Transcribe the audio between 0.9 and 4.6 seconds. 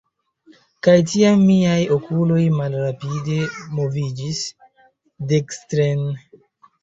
tiam miaj okuloj malrapide moviĝis